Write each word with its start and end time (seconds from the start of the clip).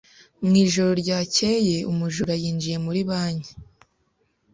Mu 0.45 0.53
ijoro 0.63 0.91
ryakeye, 1.01 1.77
umujura 1.91 2.33
yinjiye 2.41 2.77
muri 2.85 3.01
banki. 3.09 3.51